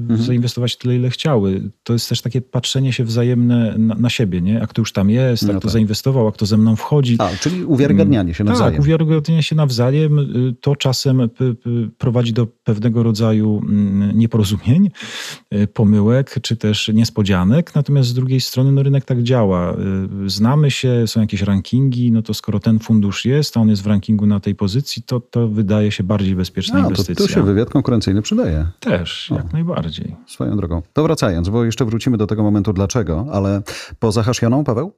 [0.00, 0.22] mhm.
[0.22, 1.70] zainwestować tyle, ile chciały.
[1.82, 4.62] To jest też takie patrzenie się wzajemne na, na siebie, nie?
[4.62, 5.70] A kto już tam jest, no a kto tak.
[5.70, 7.16] zainwestował, a kto ze mną wchodzi.
[7.18, 8.72] A, czyli uwiarygadnianie się nawzajem.
[8.72, 10.18] Tak, uwiarygadnianie się nawzajem.
[10.60, 11.30] To czasem
[11.98, 14.90] prowadzi do pewnego rodzaju mm, nieporozumień,
[15.74, 17.74] pomyłek, czy też niespodzianek.
[17.74, 19.76] Natomiast z drugiej strony no, rynek tak działa.
[20.26, 23.87] Znamy się, są jakieś rankingi, no to skoro ten fundusz jest, a on jest w
[23.88, 27.14] rankingu na tej pozycji, to, to wydaje się bardziej bezpieczna no, inwestycja.
[27.14, 28.66] To, tu się wywiad konkurencyjny przydaje.
[28.80, 30.16] Też, jak najbardziej.
[30.26, 30.82] Swoją drogą.
[30.92, 33.62] To wracając, bo jeszcze wrócimy do tego momentu dlaczego, ale
[33.98, 34.92] poza Haszioną, Paweł?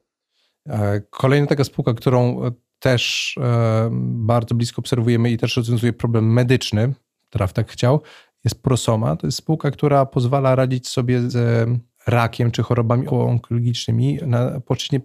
[0.69, 2.41] E, kolejna taka spółka, którą
[2.79, 6.93] też e, bardzo blisko obserwujemy i też rozwiązuje problem medyczny,
[7.29, 8.01] traf tak chciał,
[8.43, 9.15] jest Prosoma.
[9.15, 11.69] To jest spółka, która pozwala radzić sobie z
[12.07, 15.01] rakiem czy chorobami onkologicznymi na płaszczyźnie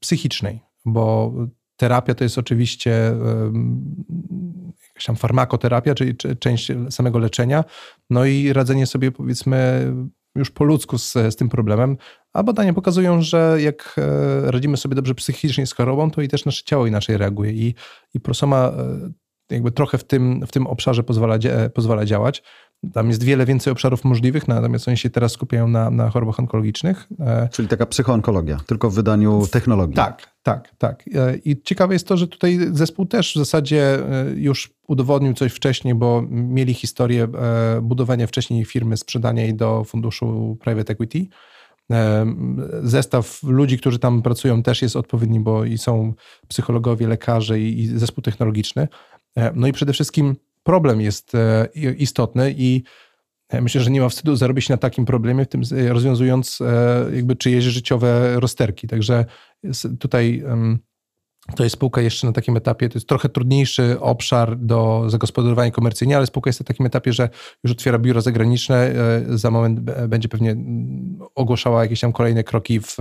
[0.00, 1.32] psychicznej, bo
[1.76, 3.12] terapia to jest oczywiście
[4.88, 7.64] jakaś tam farmakoterapia, czyli część samego leczenia,
[8.10, 9.92] no i radzenie sobie powiedzmy
[10.36, 11.96] już po ludzku z, z tym problemem,
[12.32, 16.44] a badania pokazują, że jak e, radzimy sobie dobrze psychicznie z chorobą, to i też
[16.44, 17.52] nasze ciało inaczej reaguje.
[17.52, 17.74] I,
[18.14, 19.10] i prosoma e,
[19.50, 21.38] jakby trochę w tym, w tym obszarze pozwala,
[21.74, 22.42] pozwala działać.
[22.92, 27.08] Tam jest wiele więcej obszarów możliwych, natomiast oni się teraz skupiają na, na chorobach onkologicznych.
[27.20, 29.96] E, Czyli taka psychoonkologia, tylko w wydaniu technologii.
[29.96, 31.04] Tak, tak, tak.
[31.14, 35.52] E, I ciekawe jest to, że tutaj zespół też w zasadzie e, już udowodnił coś
[35.52, 37.28] wcześniej, bo mieli historię
[37.82, 41.26] budowania wcześniej firmy, sprzedania jej do funduszu private equity.
[42.82, 46.14] Zestaw ludzi, którzy tam pracują, też jest odpowiedni, bo i są
[46.48, 48.88] psychologowie, lekarze i, i zespół technologiczny.
[49.54, 52.82] No i przede wszystkim problem jest e, istotny i
[53.48, 56.58] e, myślę, że nie ma wstydu zarobić na takim problemie, w tym e, rozwiązując
[57.14, 58.88] jakby czyjeś życiowe rozterki.
[58.88, 59.24] Także
[60.00, 60.44] tutaj
[61.56, 66.16] to jest spółka jeszcze na takim etapie, to jest trochę trudniejszy obszar do zagospodarowania komercyjnie,
[66.16, 67.28] ale spółka jest na takim etapie, że
[67.64, 68.94] już otwiera biuro zagraniczne,
[69.28, 70.56] za moment będzie pewnie
[71.34, 72.96] ogłaszała jakieś tam kolejne kroki w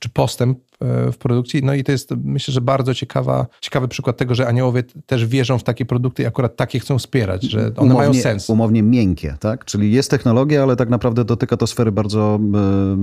[0.00, 1.62] czy postęp e, w produkcji.
[1.62, 5.58] No i to jest myślę, że bardzo ciekawa, ciekawy przykład tego, że aniołowie też wierzą
[5.58, 8.50] w takie produkty i akurat takie chcą wspierać, że one umownie, mają sens.
[8.50, 9.64] Umownie miękkie, tak?
[9.64, 12.40] Czyli jest technologia, ale tak naprawdę dotyka to sfery bardzo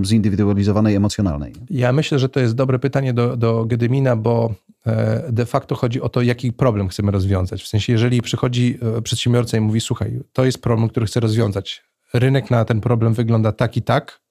[0.02, 1.54] e, zindywidualizowanej, emocjonalnej.
[1.70, 4.54] Ja myślę, że to jest dobre pytanie do, do Gedymina, bo
[4.86, 7.64] e, de facto chodzi o to, jaki problem chcemy rozwiązać.
[7.64, 11.84] W sensie, jeżeli przychodzi przedsiębiorca i mówi, słuchaj, to jest problem, który chcę rozwiązać.
[12.14, 14.26] Rynek na ten problem wygląda tak i tak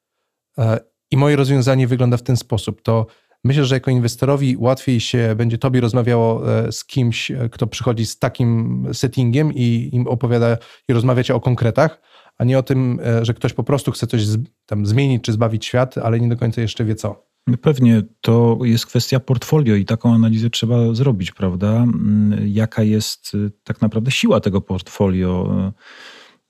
[1.14, 2.83] i moje rozwiązanie wygląda w ten sposób.
[2.83, 3.07] To
[3.44, 8.07] myślę, że jako inwestorowi łatwiej się będzie tobie rozmawiało e, z kimś, e, kto przychodzi
[8.07, 10.57] z takim settingiem i im opowiada
[10.88, 12.00] i rozmawiacie o konkretach,
[12.38, 14.22] a nie o tym, e, że ktoś po prostu chce coś
[14.66, 17.27] tam zmienić czy zbawić świat, ale nie do końca jeszcze wie co.
[17.46, 21.68] No pewnie to jest kwestia portfolio i taką analizę trzeba zrobić, prawda?
[21.68, 25.72] Mm, jaka jest tak naprawdę siła tego portfolio?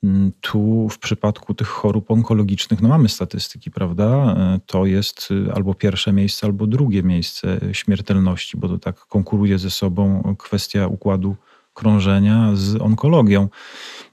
[0.05, 4.35] Mm, tu w przypadku tych chorób onkologicznych, no mamy statystyki, prawda?
[4.37, 9.59] E, to jest y, albo pierwsze miejsce, albo drugie miejsce śmiertelności, bo to tak konkuruje
[9.59, 11.35] ze sobą kwestia układu
[11.73, 13.49] krążenia z onkologią.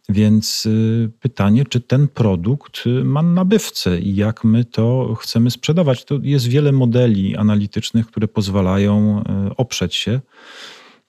[0.08, 6.04] Więc y, pytanie, czy ten produkt y, ma nabywcę i jak my to chcemy sprzedawać.
[6.04, 9.24] To jest wiele modeli analitycznych, które pozwalają
[9.56, 10.20] oprzeć się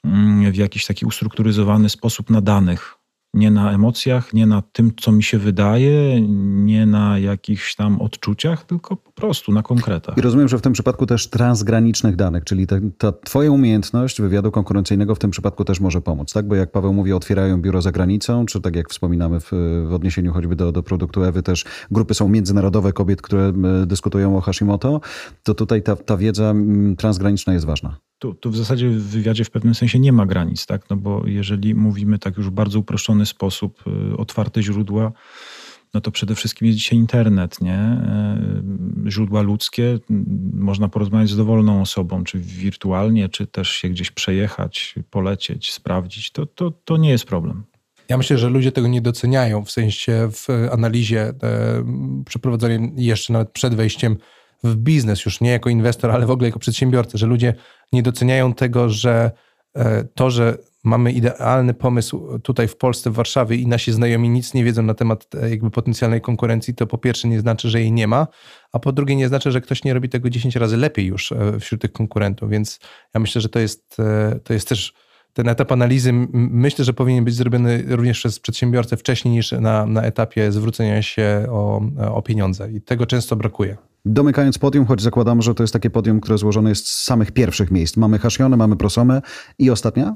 [0.03, 3.02] mm, w jakiś taki ustrukturyzowany sposób na danych
[3.33, 6.21] nie na emocjach, nie na tym, co mi się wydaje,
[6.65, 10.17] nie na jakichś tam odczuciach, tylko po prostu na konkretach.
[10.17, 14.51] I rozumiem, że w tym przypadku też transgranicznych danych, czyli ta, ta twoja umiejętność wywiadu
[14.51, 16.47] konkurencyjnego w tym przypadku też może pomóc, tak?
[16.47, 19.51] Bo jak Paweł mówi, otwierają biuro za granicą, czy tak jak wspominamy w,
[19.87, 23.53] w odniesieniu choćby do, do produktu Ewy, też grupy są międzynarodowe kobiet, które
[23.85, 25.01] dyskutują o Hashimoto,
[25.43, 26.53] to tutaj ta, ta wiedza
[26.97, 30.65] transgraniczna jest ważna tu, tu w zasadzie w wywiadzie w pewnym sensie nie ma granic,
[30.65, 30.89] tak?
[30.89, 35.11] No bo jeżeli mówimy tak już w bardzo uproszczony sposób, y, otwarte źródła,
[35.93, 37.97] no to przede wszystkim jest dzisiaj internet, nie?
[39.07, 39.99] Y, źródła ludzkie,
[40.53, 46.31] można porozmawiać z dowolną osobą, czy wirtualnie, czy też się gdzieś przejechać, polecieć, sprawdzić.
[46.31, 47.63] To, to, to nie jest problem.
[48.09, 51.33] Ja myślę, że ludzie tego nie doceniają, w sensie w analizie e,
[52.25, 54.17] przeprowadzonej jeszcze nawet przed wejściem
[54.63, 57.53] w biznes, już nie jako inwestor, ale w ogóle jako przedsiębiorca, że ludzie
[57.93, 59.31] nie doceniają tego, że
[59.75, 64.53] e, to, że mamy idealny pomysł tutaj w Polsce, w Warszawie i nasi znajomi nic
[64.53, 67.91] nie wiedzą na temat e, jakby potencjalnej konkurencji, to po pierwsze nie znaczy, że jej
[67.91, 68.27] nie ma,
[68.71, 71.59] a po drugie nie znaczy, że ktoś nie robi tego 10 razy lepiej już e,
[71.59, 72.79] wśród tych konkurentów, więc
[73.13, 73.97] ja myślę, że to jest,
[74.43, 74.93] to jest też
[75.33, 80.01] ten etap analizy myślę, że powinien być zrobiony również przez przedsiębiorcę wcześniej niż na, na
[80.01, 83.77] etapie zwrócenia się o, o pieniądze i tego często brakuje.
[84.05, 87.71] Domykając podium, choć zakładam, że to jest takie podium, które złożone jest z samych pierwszych
[87.71, 87.97] miejsc.
[87.97, 89.21] Mamy Hashionę, mamy Prosomę
[89.59, 90.15] i ostatnia?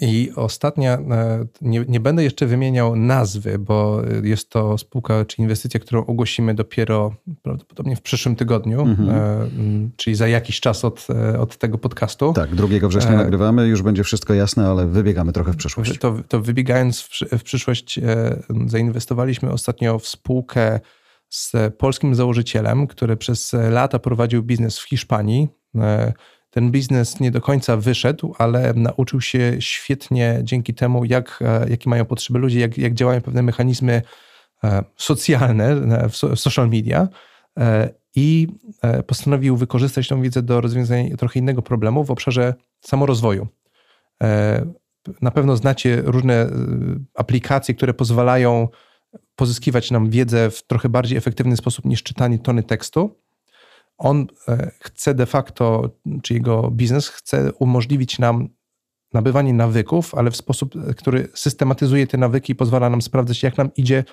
[0.00, 5.80] I ostatnia, e, nie, nie, będę jeszcze wymieniał nazwy, bo jest to spółka czy inwestycja,
[5.80, 9.10] którą ogłosimy dopiero prawdopodobnie w przyszłym tygodniu, mhm.
[9.10, 9.48] e,
[9.96, 12.32] czyli za jakiś czas od, e, od tego podcastu.
[12.32, 15.98] Tak, 2 września e, nagrywamy, już będzie wszystko jasne, ale wybiegamy trochę w przyszłość.
[15.98, 20.80] To, to wybiegając w, w przyszłość, e, zainwestowaliśmy ostatnio w spółkę
[21.28, 25.48] z polskim założycielem, który przez lata prowadził biznes w Hiszpanii.
[25.74, 26.12] E,
[26.50, 31.90] ten biznes nie do końca wyszedł, ale nauczył się świetnie dzięki temu, jak, e, jakie
[31.90, 34.02] mają potrzeby ludzie, jak, jak działają pewne mechanizmy
[34.64, 35.76] e, socjalne
[36.08, 37.08] w social media
[38.14, 38.48] i
[39.06, 43.46] postanowił wykorzystać tą wiedzę do rozwiązania trochę innego problemu w obszarze samorozwoju.
[45.22, 46.50] Na pewno znacie różne
[47.14, 48.68] aplikacje, które pozwalają
[49.36, 53.20] pozyskiwać nam wiedzę w trochę bardziej efektywny sposób niż czytanie tony tekstu.
[53.98, 55.90] On e, chce de facto,
[56.22, 58.48] czy jego biznes chce umożliwić nam
[59.12, 63.58] nabywanie nawyków, ale w sposób, e, który systematyzuje te nawyki i pozwala nam sprawdzać, jak
[63.58, 64.04] nam idzie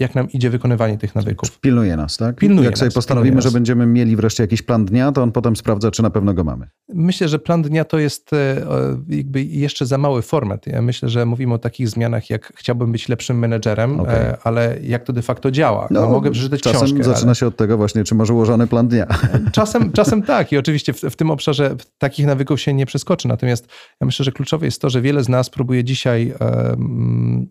[0.00, 1.60] jak nam idzie wykonywanie tych nawyków.
[1.60, 2.36] Pilnuje nas, tak?
[2.36, 5.90] Pilnuje jak sobie postanowimy, że będziemy mieli wreszcie jakiś plan dnia, to on potem sprawdza,
[5.90, 6.68] czy na pewno go mamy.
[6.88, 8.66] Myślę, że plan dnia to jest e,
[9.08, 10.66] jakby jeszcze za mały format.
[10.66, 14.14] Ja myślę, że mówimy o takich zmianach, jak chciałbym być lepszym menedżerem, okay.
[14.14, 15.88] E, ale jak to de facto działa?
[15.90, 17.04] No, no mogę przeczytać czasem książkę.
[17.04, 17.34] zaczyna ale...
[17.34, 19.06] się od tego właśnie, czy masz ułożony plan dnia.
[19.52, 23.28] Czasem, czasem tak i oczywiście w, w tym obszarze takich nawyków się nie przeskoczy.
[23.28, 23.68] Natomiast
[24.00, 27.48] ja myślę, że kluczowe jest to, że wiele z nas próbuje dzisiaj um,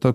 [0.00, 0.14] to,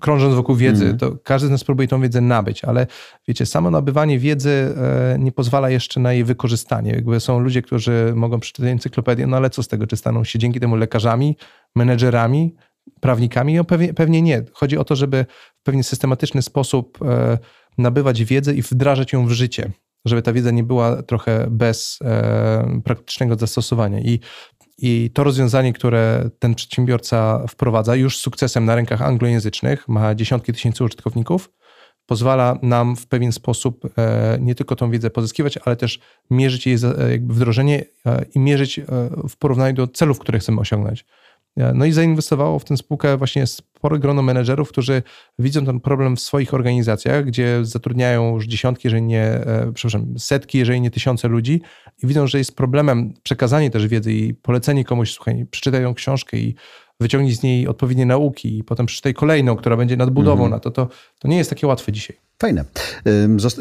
[0.00, 0.98] krążąc wokół wiedzy, mm.
[0.98, 2.86] to każdy z nas próbuje tą wiedzę nabyć, ale
[3.28, 6.92] wiecie, samo nabywanie wiedzy e, nie pozwala jeszcze na jej wykorzystanie.
[6.92, 10.38] Jakby są ludzie, którzy mogą przeczytać encyklopedię, no ale co z tego, czy staną się
[10.38, 11.36] dzięki temu lekarzami,
[11.76, 12.54] menedżerami,
[13.00, 13.54] prawnikami?
[13.54, 14.44] No pewnie, pewnie nie.
[14.52, 15.26] Chodzi o to, żeby
[15.60, 17.38] w pewien systematyczny sposób e,
[17.78, 19.72] nabywać wiedzę i wdrażać ją w życie
[20.04, 24.00] żeby ta wiedza nie była trochę bez e, praktycznego zastosowania.
[24.00, 24.20] I
[24.82, 30.52] i to rozwiązanie, które ten przedsiębiorca wprowadza już z sukcesem na rynkach anglojęzycznych, ma dziesiątki
[30.52, 31.50] tysięcy użytkowników,
[32.06, 36.76] pozwala nam w pewien sposób e, nie tylko tą wiedzę pozyskiwać, ale też mierzyć jej
[37.10, 38.84] jakby wdrożenie e, i mierzyć e,
[39.28, 41.04] w porównaniu do celów, które chcemy osiągnąć.
[41.56, 45.02] No i zainwestowało w tę spółkę właśnie spore grono menedżerów, którzy
[45.38, 50.58] widzą ten problem w swoich organizacjach, gdzie zatrudniają już dziesiątki, jeżeli nie, e, przepraszam, setki,
[50.58, 51.62] jeżeli nie tysiące ludzi
[52.02, 56.36] i widzą, że jest problemem przekazanie też wiedzy i polecenie komuś, słuchaj, przeczytaj tą książkę
[56.36, 56.54] i
[57.00, 60.50] wyciągnij z niej odpowiednie nauki i potem przeczytaj kolejną, która będzie nadbudową mm.
[60.50, 62.29] na to, to, to nie jest takie łatwe dzisiaj.
[62.40, 62.64] Fajne.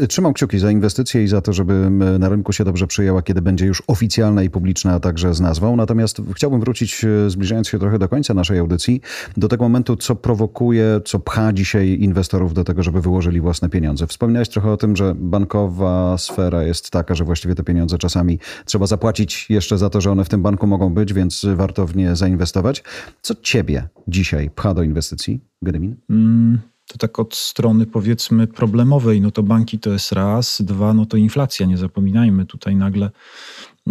[0.10, 1.89] Trzymam kciuki za inwestycje i za to, żeby
[2.20, 5.76] na rynku się dobrze przyjęła, kiedy będzie już oficjalna i publiczna, a także z nazwą.
[5.76, 9.02] Natomiast chciałbym wrócić, e, zbliżając się trochę do końca naszej audycji,
[9.38, 14.08] do tego momentu, co prowokuje, co pcha dzisiaj inwestorów do tego, żeby wyłożyli własne pieniądze.
[14.08, 18.88] Wspominałeś trochę o tym, że bankowa sfera jest taka, że właściwie te pieniądze czasami trzeba
[18.88, 22.15] zapłacić jeszcze za to, że one w tym banku mogą być, więc warto w nie
[22.15, 22.84] zainwestować.
[23.22, 25.96] Co ciebie dzisiaj pcha do inwestycji, Gedemin?
[26.10, 31.06] Mm to tak od strony powiedzmy problemowej, no to banki to jest raz, dwa, no
[31.06, 33.10] to inflacja, nie zapominajmy, tutaj nagle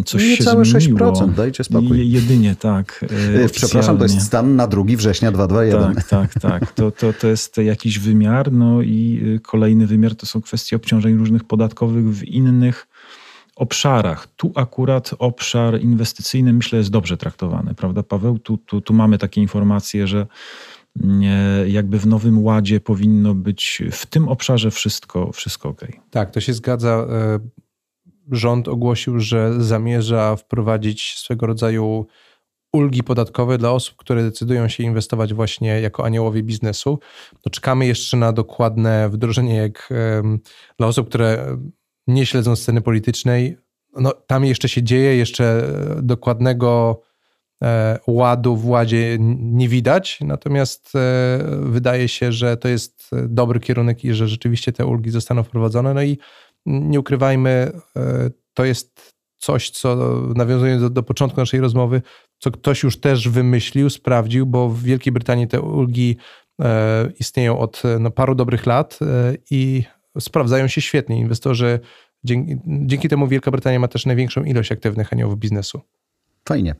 [0.05, 0.99] Coś Nie się całe zmieniło.
[1.13, 1.99] 6%, dajcie spokój.
[1.99, 3.05] Je- Jedynie tak.
[3.37, 5.95] e, E, Przepraszam, to jest stan na 2 września 2021.
[5.95, 6.73] Tak, tak, tak.
[6.73, 11.17] To, to, to jest jakiś wymiar, no i y, kolejny wymiar to są kwestie obciążeń
[11.19, 12.87] różnych podatkowych w innych
[13.57, 14.27] obszarach.
[14.37, 18.39] Tu akurat obszar inwestycyjny myślę jest dobrze traktowany, prawda Paweł?
[18.39, 20.27] Tu, tu, tu mamy takie informacje, że
[21.67, 25.81] jakby w nowym ładzie powinno być w tym obszarze wszystko, wszystko ok.
[26.11, 27.07] Tak, to się zgadza.
[27.11, 27.39] E,
[28.31, 32.07] Rząd ogłosił, że zamierza wprowadzić swego rodzaju
[32.73, 36.99] ulgi podatkowe dla osób, które decydują się inwestować właśnie jako aniołowie biznesu.
[37.47, 39.93] No, czekamy jeszcze na dokładne wdrożenie, jak
[40.79, 41.59] dla osób, które
[42.07, 43.57] nie śledzą sceny politycznej.
[43.97, 45.45] No, tam jeszcze się dzieje, jeszcze
[45.99, 47.01] e, dokładnego
[48.07, 54.05] ładu w ładzie nie widać, natomiast e, wydaje się, że to jest e, dobry kierunek
[54.05, 55.95] i że rzeczywiście te ulgi zostaną wprowadzone.
[55.95, 56.19] No i
[56.67, 59.97] nie ukrywajmy, e, to jest coś, co
[60.35, 62.03] nawiązując do, do początku naszej rozmowy,
[62.39, 66.17] co ktoś już też wymyślił, sprawdził, bo w Wielkiej Brytanii te ulgi
[66.61, 69.83] e, istnieją od e, no, paru dobrych lat e, i
[70.21, 71.19] sprawdzają się świetnie.
[71.19, 71.81] Inwestorzy,
[72.25, 75.81] dzięki, dzięki temu Wielka Brytania ma też największą ilość aktywnych aniołów biznesu.
[76.49, 76.75] Fajnie.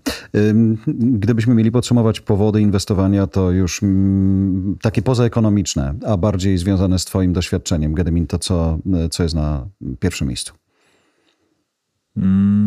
[0.97, 7.33] Gdybyśmy mieli podsumować powody inwestowania, to już mm, takie pozaekonomiczne, a bardziej związane z Twoim
[7.33, 8.79] doświadczeniem, Gedemin, to co,
[9.11, 9.67] co jest na
[10.01, 10.55] pierwszym miejscu?
[12.23, 12.59] Mm,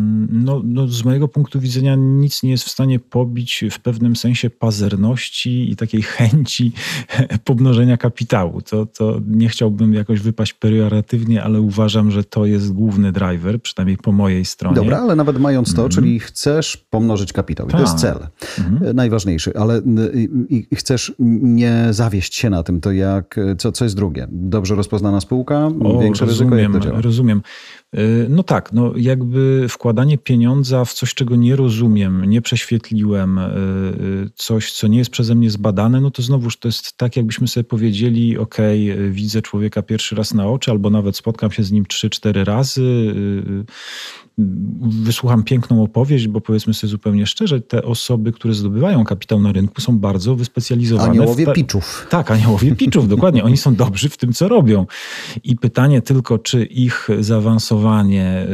[0.44, 4.50] No, no, z mojego punktu widzenia nic nie jest w stanie pobić w pewnym sensie
[4.50, 6.72] pazerności i takiej chęci
[7.44, 8.62] pomnożenia kapitału.
[8.62, 13.96] To, to nie chciałbym jakoś wypaść pejoratywnie, ale uważam, że to jest główny driver, przynajmniej
[13.96, 14.76] po mojej stronie.
[14.76, 15.90] Dobra, ale nawet mając to, Mhm.
[15.90, 18.00] czyli chcesz pomnożyć kapitał, i to jest Tak.
[18.00, 18.18] cel
[18.88, 19.82] e, najważniejszy, ale
[20.48, 21.12] i, i chcesz
[21.42, 24.28] nie zawieść się na tym, to jak, co, co jest drugie?
[24.30, 27.00] Dobrze rozpoznana spółka, O, większe ryzyko, jak rozumiem, to działa?
[27.00, 27.42] rozumiem.
[27.98, 33.42] Y, No tak, no jakby wkładanie pieniądza w coś, czego nie rozumiem, nie prześwietliłem, y,
[34.26, 37.48] y, coś, co nie jest przeze mnie zbadane, no to znowuż to jest tak, jakbyśmy
[37.48, 38.56] sobie powiedzieli, ok,
[39.10, 43.14] widzę człowieka pierwszy raz na oczy, albo nawet spotkam się z nim trzy, cztery razy,
[44.80, 49.80] wysłucham piękną opowieść, bo powiedzmy sobie zupełnie szczerze, te osoby, które zdobywają kapitał na rynku
[49.80, 51.10] są bardzo wyspecjalizowane.
[51.10, 52.06] Aniołowie te- piczów.
[52.10, 53.44] tak, aniołowie piczów, dokładnie.
[53.44, 54.86] Oni są dobrzy w tym, co robią.
[55.44, 58.46] I pytanie tylko, czy ich zaawansowanie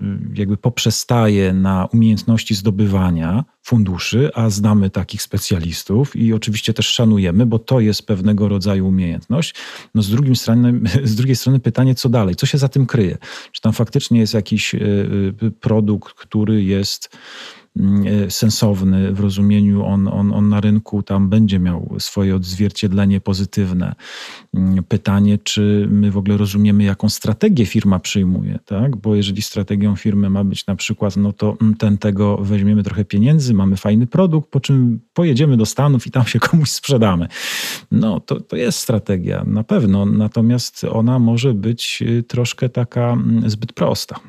[0.00, 7.46] y, jakby poprzestaje na umiejętności zdobywania funduszy, a znamy takich specjalistów i oczywiście też szanujemy,
[7.46, 9.54] bo to jest pewnego rodzaju umiejętność.
[9.94, 12.36] No z, drugim strony, z drugiej strony pytanie, co dalej?
[12.36, 13.18] Co się za tym kryje?
[13.52, 14.78] Czy tam faktycznie jest jakiś y,
[15.42, 17.16] y, produkt, który jest
[18.28, 23.94] sensowny w rozumieniu, on, on, on na rynku tam będzie miał swoje odzwierciedlenie pozytywne.
[24.54, 28.96] Mm, Pytanie, czy my w ogóle rozumiemy, jaką strategię firma przyjmuje, tak?
[28.96, 33.04] Bo jeżeli strategią firmy ma być na przykład, no to mm, ten tego weźmiemy trochę
[33.04, 37.28] pieniędzy, mamy fajny produkt, po czym pojedziemy do Stanów i tam się komuś sprzedamy.
[37.90, 43.50] No, to, to jest strategia, na pewno, natomiast ona może być y, troszkę taka mm,
[43.50, 44.20] zbyt prosta.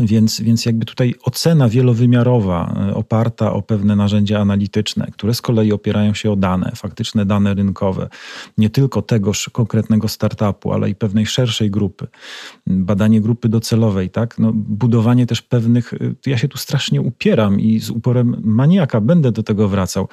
[0.00, 5.72] Więc, więc jakby tutaj ocena wielowymiarowa, e, oparta o pewne narzędzia analityczne, które z kolei
[5.72, 8.08] opierają się o dane, faktyczne dane rynkowe,
[8.58, 12.06] nie tylko tegoż konkretnego startupu, ale i pewnej szerszej grupy,
[12.66, 14.38] badanie grupy docelowej, tak?
[14.38, 19.32] No, budowanie też pewnych, y, ja się tu strasznie upieram i z uporem maniaka będę
[19.32, 20.08] do tego wracał,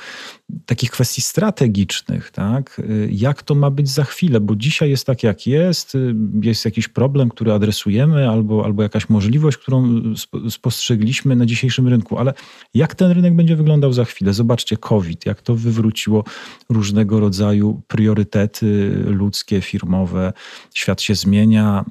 [0.65, 2.80] takich kwestii strategicznych, tak?
[2.80, 5.97] Y, Jak to ma być za chwilę, bo dzisiaj jest tak, jak jest,
[6.41, 9.77] jest jakiś problem, który adresujemy, albo, albo jakaś możliwość, którą
[10.24, 12.34] sp- spostrzegliśmy na dzisiejszym rynku, ale
[12.74, 14.34] jak ten rynek będzie wyglądał za chwilę?
[14.34, 16.24] Zobaczcie COVID, jak to wywróciło
[16.70, 20.34] różnego rodzaju priorytety ludzkie, firmowe.
[20.74, 21.86] Świat się zmienia.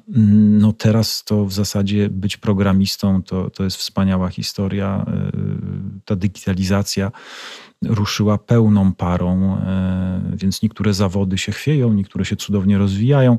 [0.59, 5.05] No teraz to w zasadzie być programistą to, to jest wspaniała historia.
[5.35, 7.11] Y, Ta digitalizacja
[7.85, 9.57] ruszyła pełną parą,
[10.33, 13.37] y, więc niektóre zawody się chwieją, niektóre się cudownie rozwijają.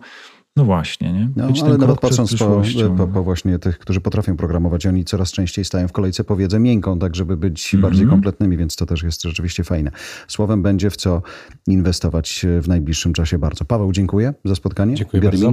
[0.59, 1.31] No właśnie, nie?
[1.37, 2.63] No, ale nawet patrząc po,
[2.97, 6.59] po, po właśnie tych, którzy potrafią programować, oni coraz częściej stają w kolejce po wiedzę
[6.61, 7.91] miękką, tak żeby być Mhm.
[7.91, 9.91] bardziej kompletnymi, więc to też jest rzeczywiście fajne.
[10.29, 11.23] Słowem będzie w co
[11.67, 13.65] inwestować w najbliższym czasie bardzo.
[13.65, 14.95] Paweł, dziękuję za spotkanie.
[14.95, 15.53] Dziękuję bardzo.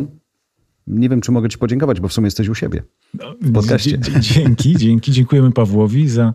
[0.87, 2.83] Nie wiem, czy mogę ci podziękować, bo w sumie jesteś u siebie.
[3.41, 3.99] w podcaście.
[4.19, 5.11] Dzięki, dzięki.
[5.11, 6.33] Dziękujemy Pawłowi za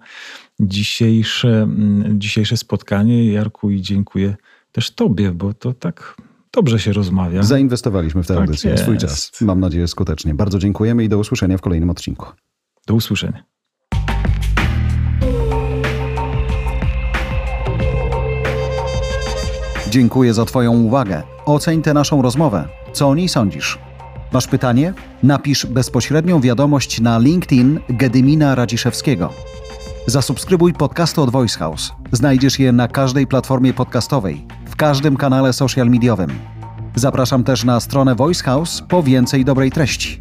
[0.61, 4.37] dzisiejsze, mm, dzisiejsze spotkanie, Jarku, i dziękuję
[4.73, 6.16] też Tobie, bo to tak
[6.55, 7.42] dobrze się rozmawia.
[7.42, 9.07] Zainwestowaliśmy w tę Tak audycję, swój jest.
[9.07, 9.40] czas.
[9.40, 10.35] Mam nadzieję skutecznie.
[10.35, 12.27] Bardzo dziękujemy i do usłyszenia w kolejnym odcinku.
[12.87, 13.44] Do usłyszenia.
[19.90, 21.23] Dziękuję za Twoją uwagę.
[21.46, 22.69] Oceń tę naszą rozmowę.
[22.92, 23.79] Co o niej sądzisz?
[24.33, 24.94] Masz pytanie?
[25.23, 29.33] Napisz bezpośrednią wiadomość na LinkedIn Gedymina Radziszewskiego.
[30.07, 31.92] Zasubskrybuj podcasty od Voice House.
[32.13, 34.46] Znajdziesz je na każdej platformie podcastowej,
[34.81, 36.31] każdym kanale social mediowym.
[36.94, 40.18] Zapraszam też na stronę Voice House po więcej dobrej treści.